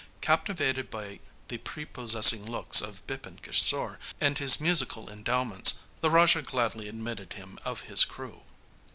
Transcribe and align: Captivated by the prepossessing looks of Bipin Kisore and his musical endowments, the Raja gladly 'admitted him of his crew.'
Captivated 0.19 0.89
by 0.89 1.19
the 1.47 1.59
prepossessing 1.59 2.49
looks 2.49 2.81
of 2.81 3.05
Bipin 3.05 3.37
Kisore 3.39 3.99
and 4.19 4.35
his 4.39 4.59
musical 4.59 5.07
endowments, 5.11 5.75
the 5.99 6.09
Raja 6.09 6.41
gladly 6.41 6.87
'admitted 6.89 7.33
him 7.33 7.59
of 7.63 7.81
his 7.81 8.03
crew.' 8.03 8.41